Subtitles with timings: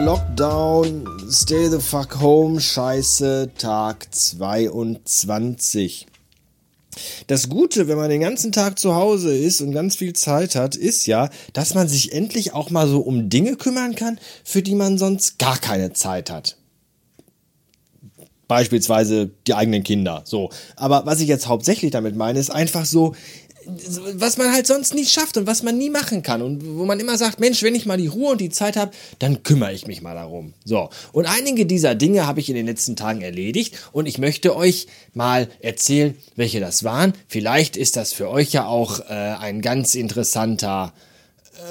[0.00, 6.06] Lockdown, Stay the fuck home, Scheiße, Tag 22.
[7.26, 10.74] Das Gute, wenn man den ganzen Tag zu Hause ist und ganz viel Zeit hat,
[10.74, 14.74] ist ja, dass man sich endlich auch mal so um Dinge kümmern kann, für die
[14.74, 16.56] man sonst gar keine Zeit hat.
[18.48, 20.22] Beispielsweise die eigenen Kinder.
[20.24, 20.48] So.
[20.76, 23.14] Aber was ich jetzt hauptsächlich damit meine, ist einfach so,
[24.14, 27.00] was man halt sonst nie schafft und was man nie machen kann und wo man
[27.00, 29.86] immer sagt, Mensch, wenn ich mal die Ruhe und die Zeit habe, dann kümmere ich
[29.86, 30.54] mich mal darum.
[30.64, 34.56] So, und einige dieser Dinge habe ich in den letzten Tagen erledigt und ich möchte
[34.56, 37.12] euch mal erzählen, welche das waren.
[37.28, 40.92] Vielleicht ist das für euch ja auch äh, ein ganz interessanter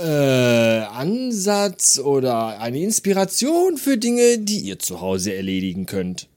[0.03, 6.27] äh, Ansatz oder eine Inspiration für Dinge, die ihr zu Hause erledigen könnt.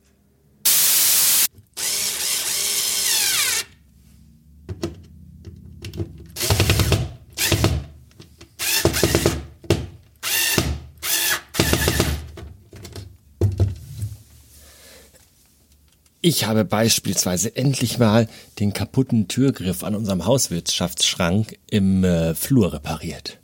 [16.25, 18.28] Ich habe beispielsweise endlich mal
[18.61, 23.41] den kaputten Türgriff an unserem Hauswirtschaftsschrank im äh, Flur repariert.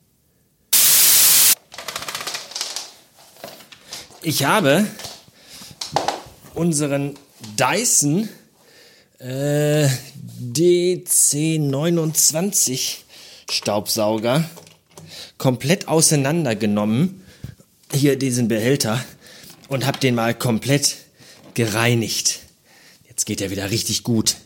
[4.22, 4.86] Ich habe
[6.54, 7.16] unseren
[7.58, 8.28] Dyson
[9.18, 9.88] äh,
[10.40, 12.98] DC29
[13.50, 14.48] Staubsauger
[15.36, 17.24] komplett auseinandergenommen,
[17.92, 19.04] hier diesen Behälter,
[19.66, 20.98] und habe den mal komplett
[21.54, 22.42] gereinigt.
[23.18, 24.36] Jetzt geht er wieder richtig gut.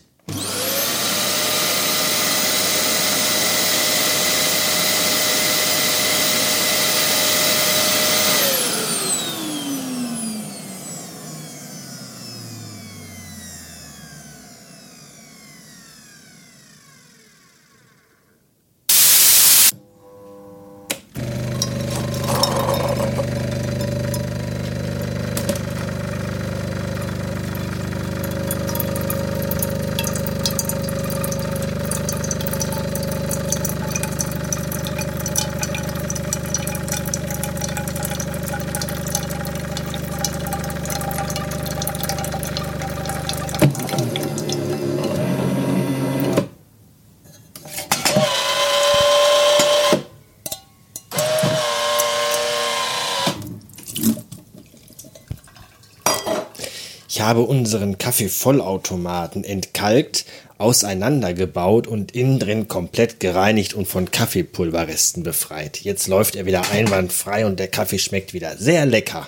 [57.25, 60.25] Habe unseren Kaffeevollautomaten entkalkt,
[60.57, 65.81] auseinandergebaut und innen drin komplett gereinigt und von Kaffeepulverresten befreit.
[65.81, 69.27] Jetzt läuft er wieder einwandfrei und der Kaffee schmeckt wieder sehr lecker.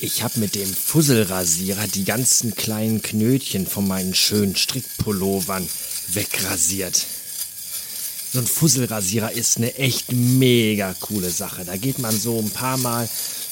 [0.00, 5.68] Ich habe mit dem Fusselrasierer die ganzen kleinen Knötchen von meinen schönen Strickpullovern
[6.12, 7.04] wegrasiert.
[8.32, 11.64] So ein Fusselrasierer ist eine echt mega coole Sache.
[11.64, 13.08] Da geht man so ein paar Mal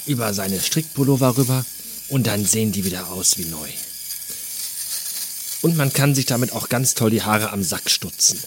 [0.07, 1.67] über seine Strickpullover rüber
[2.09, 3.69] und dann sehen die wieder aus wie neu.
[5.63, 8.39] Und man kann sich damit auch ganz toll die Haare am Sack stutzen.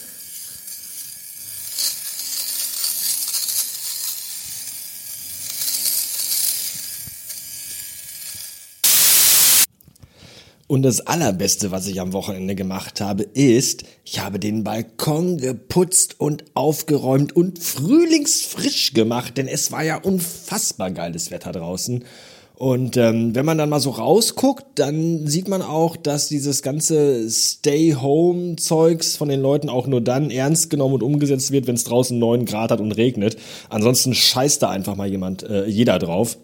[10.70, 16.20] Und das Allerbeste, was ich am Wochenende gemacht habe, ist, ich habe den Balkon geputzt
[16.20, 22.06] und aufgeräumt und frühlingsfrisch gemacht, denn es war ja unfassbar geiles Wetter draußen.
[22.54, 27.28] Und ähm, wenn man dann mal so rausguckt, dann sieht man auch, dass dieses ganze
[27.28, 32.20] Stay-Home-Zeugs von den Leuten auch nur dann ernst genommen und umgesetzt wird, wenn es draußen
[32.20, 33.38] neun Grad hat und regnet.
[33.70, 36.38] Ansonsten scheißt da einfach mal jemand, äh, jeder drauf.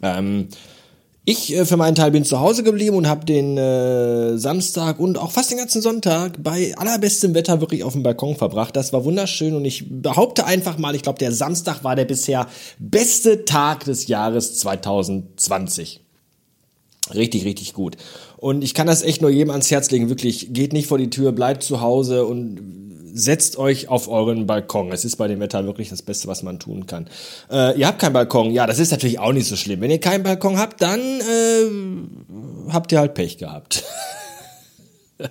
[0.00, 0.46] Ähm,
[1.24, 5.18] ich äh, für meinen Teil bin zu Hause geblieben und habe den äh, Samstag und
[5.18, 8.74] auch fast den ganzen Sonntag bei allerbestem Wetter wirklich auf dem Balkon verbracht.
[8.74, 12.48] Das war wunderschön und ich behaupte einfach mal, ich glaube, der Samstag war der bisher
[12.78, 16.00] beste Tag des Jahres 2020.
[17.14, 17.96] Richtig, richtig gut.
[18.36, 20.08] Und ich kann das echt nur jedem ans Herz legen.
[20.08, 24.90] Wirklich, geht nicht vor die Tür, bleibt zu Hause und setzt euch auf euren Balkon.
[24.92, 27.08] Es ist bei dem Wetter wirklich das Beste, was man tun kann.
[27.50, 28.50] Äh, ihr habt keinen Balkon.
[28.50, 29.80] Ja, das ist natürlich auch nicht so schlimm.
[29.80, 33.84] Wenn ihr keinen Balkon habt, dann äh, habt ihr halt Pech gehabt.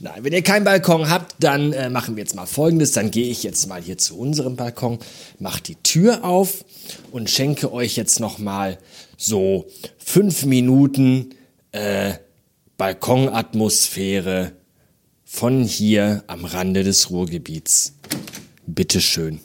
[0.00, 2.92] Nein, wenn ihr keinen Balkon habt, dann äh, machen wir jetzt mal Folgendes.
[2.92, 4.98] Dann gehe ich jetzt mal hier zu unserem Balkon,
[5.38, 6.64] mache die Tür auf
[7.12, 8.78] und schenke euch jetzt noch mal
[9.16, 9.66] so
[9.98, 11.30] fünf Minuten
[11.70, 12.14] äh,
[12.76, 14.52] Balkonatmosphäre
[15.34, 17.94] von hier am Rande des Ruhrgebiets.
[18.66, 19.40] Bitteschön.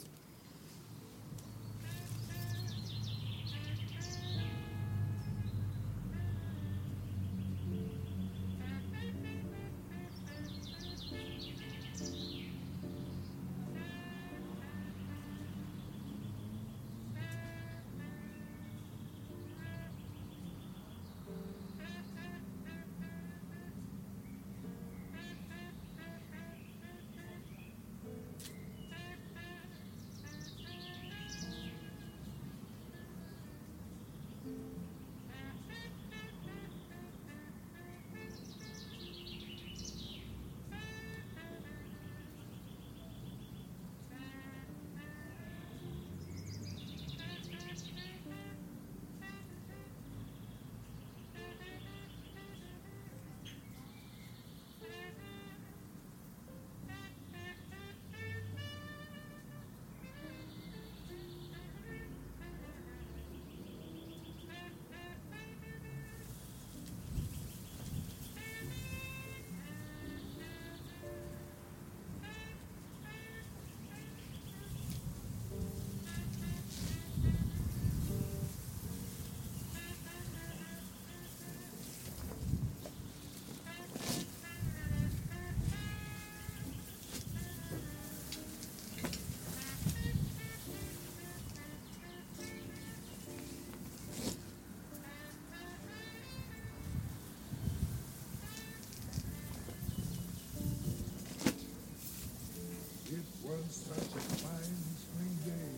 [103.70, 105.76] Such a fine spring day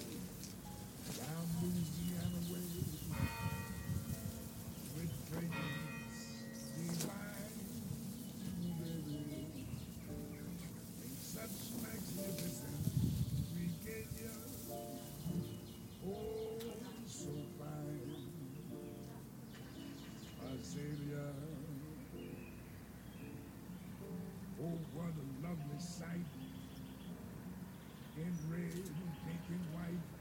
[1.18, 2.70] down Louisiana way
[4.94, 6.20] with trains
[6.76, 7.56] divine,
[8.78, 9.56] baby.
[11.02, 12.84] In such magnificent
[13.54, 14.36] regalia,
[16.06, 16.60] oh,
[17.08, 18.30] so fine.
[20.46, 21.28] Azalea,
[24.62, 26.39] oh, what a lovely sight
[28.38, 30.19] taking pink, taking white.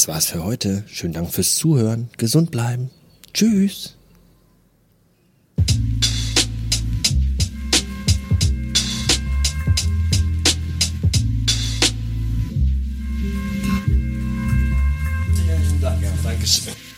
[0.00, 0.82] Das war's für heute.
[0.86, 2.08] Schönen Dank fürs Zuhören.
[2.16, 2.90] Gesund bleiben.
[3.34, 3.96] Tschüss.
[15.34, 16.02] Vielen Dank.
[16.02, 16.89] Ja, Dankeschön.